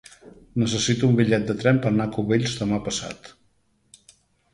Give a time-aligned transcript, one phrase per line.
[0.61, 3.31] Necessito un bitllet de tren per anar a Cubells demà passat.